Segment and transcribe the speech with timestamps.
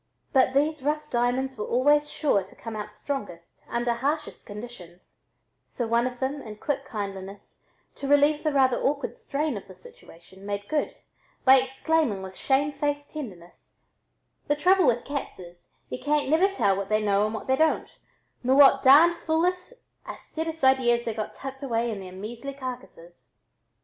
[0.33, 5.25] But these rough diamonds were always sure to come out strongest under hardest conditions,
[5.67, 9.75] so one of them, in quick kindliness, to relieve the rather awkward strain of the
[9.75, 10.95] situation, "made good"
[11.45, 13.81] by exclaiming with shame faced tenderness:
[14.47, 17.55] "The trouble with cats is, y'u can't never tell what they know and what they
[17.55, 17.91] don't,
[18.41, 19.71] nor what darned foolish
[20.07, 23.33] audasus ideas they got tucked away in their measly carcasses."